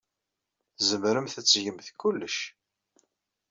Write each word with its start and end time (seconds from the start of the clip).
Tzemremt 0.77 1.33
ad 1.39 1.45
tgemt 1.45 1.87
kullec. 2.01 2.37